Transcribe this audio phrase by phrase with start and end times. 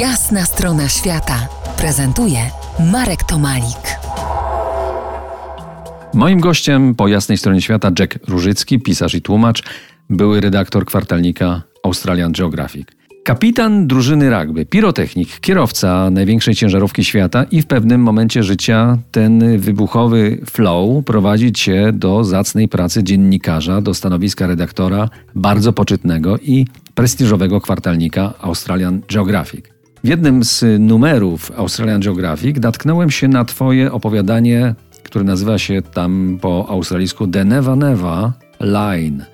[0.00, 1.48] Jasna strona świata
[1.78, 2.38] prezentuje
[2.92, 3.98] Marek Tomalik.
[6.14, 9.62] Moim gościem po jasnej stronie świata Jack Różycki, pisarz i tłumacz,
[10.10, 12.88] były redaktor kwartalnika Australian Geographic.
[13.24, 20.40] Kapitan drużyny rugby, pirotechnik, kierowca największej ciężarówki świata i w pewnym momencie życia ten wybuchowy
[20.50, 28.34] flow prowadzi cię do zacnej pracy dziennikarza, do stanowiska redaktora bardzo poczytnego i prestiżowego kwartalnika
[28.40, 29.75] Australian Geographic.
[30.06, 36.38] W jednym z numerów Australian Geographic natknąłem się na Twoje opowiadanie, które nazywa się tam
[36.40, 39.24] po australijsku The Neva Neva Line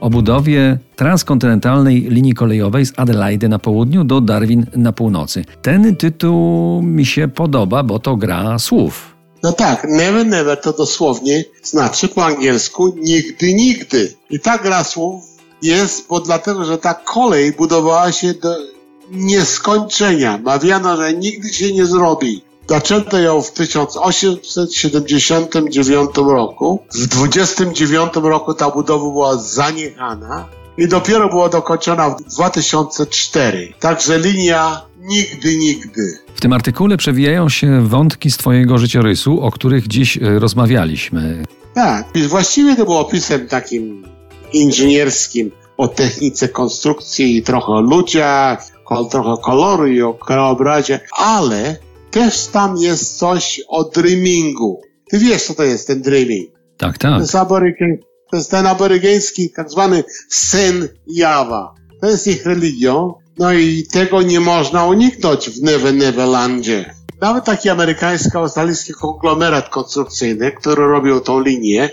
[0.00, 5.44] o budowie transkontynentalnej linii kolejowej z Adelaide na południu do Darwin na północy.
[5.62, 9.14] Ten tytuł mi się podoba, bo to gra słów.
[9.42, 14.14] No tak, never never to dosłownie znaczy po angielsku nigdy, nigdy.
[14.30, 15.24] I ta gra słów
[15.62, 18.79] jest, bo dlatego, że ta kolej budowała się do
[19.10, 20.38] nieskończenia.
[20.38, 22.42] Mawiano, że nigdy się nie zrobi.
[22.68, 26.82] Zaczęto ją w 1879 roku.
[26.94, 33.72] W 29 roku ta budowa była zaniechana i dopiero była dokończona w 2004.
[33.80, 36.18] Także linia nigdy, nigdy.
[36.34, 41.44] W tym artykule przewijają się wątki z Twojego życiorysu, o których dziś e, rozmawialiśmy.
[41.74, 44.04] Tak, właściwie to było opisem takim
[44.52, 48.66] inżynierskim o technice konstrukcji i trochę o ludziach,
[49.10, 51.76] trochę koloru i o krajobrazie, ale
[52.10, 54.80] też tam jest coś o dreamingu.
[55.10, 56.50] Ty wiesz, co to jest ten dreaming?
[56.76, 57.14] Tak, tak.
[57.14, 57.98] To jest, aborygen,
[58.30, 61.74] to jest ten aborygeński tak zwany sen Jawa.
[62.00, 66.94] To jest ich religią, no i tego nie można uniknąć w Never Neverlandzie.
[67.20, 71.90] Nawet taki amerykańsko-australijski konglomerat konstrukcyjny, który robił tą linię,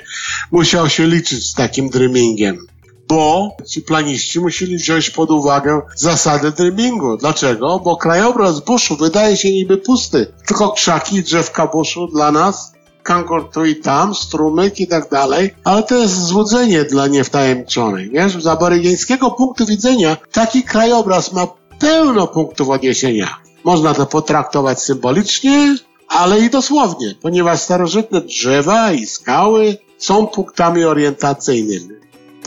[0.51, 2.67] musiał się liczyć z takim dreamingiem
[3.07, 7.17] bo ci planiści musieli wziąć pod uwagę zasady dreamingu.
[7.17, 7.79] Dlaczego?
[7.79, 13.65] Bo krajobraz buszu wydaje się niby pusty, tylko krzaki, drzewka buszu dla nas, kangur tu
[13.65, 18.43] i tam, strumyk i tak dalej, ale to jest złudzenie dla niewtajemniczonych, wiesz?
[18.43, 21.47] Z aborygeńskiego punktu widzenia taki krajobraz ma
[21.79, 23.37] pełno punktów odniesienia.
[23.63, 31.96] Można to potraktować symbolicznie, ale i dosłownie, ponieważ starożytne drzewa i skały są punktami orientacyjnymi.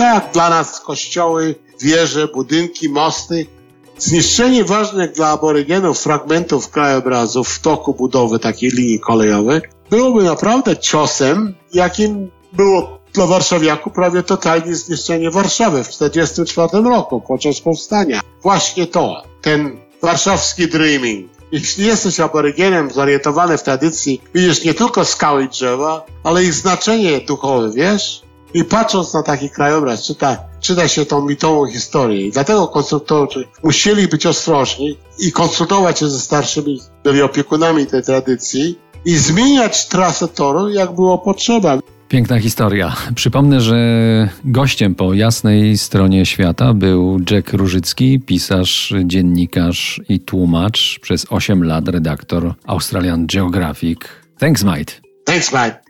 [0.00, 3.46] Tak, dla nas kościoły, wieże, budynki, mosty.
[3.98, 11.54] Zniszczenie ważnych dla aborygenów fragmentów krajobrazów w toku budowy takiej linii kolejowej byłoby naprawdę ciosem,
[11.72, 18.20] jakim było dla warszawiaków prawie totalnie zniszczenie Warszawy w 1944 roku podczas powstania.
[18.42, 21.30] Właśnie to, ten warszawski dreaming.
[21.52, 27.20] Jeśli jesteś aborygenem zorientowany w tradycji, widzisz nie tylko skały i drzewa, ale ich znaczenie
[27.20, 28.29] duchowe, wiesz?
[28.54, 32.26] I patrząc na taki krajobraz, czyta, czyta się tą mitową historię.
[32.26, 38.78] I dlatego konstruktorzy musieli być ostrożni i konsultować się ze starszymi, byli opiekunami tej tradycji
[39.04, 41.78] i zmieniać trasę toru, jak było potrzeba.
[42.08, 42.96] Piękna historia.
[43.14, 43.78] Przypomnę, że
[44.44, 51.88] gościem po jasnej stronie świata był Jack Różycki, pisarz, dziennikarz i tłumacz, przez 8 lat
[51.88, 53.98] redaktor Australian Geographic.
[54.38, 54.92] Thanks, mate.
[55.24, 55.89] Thanks, mate.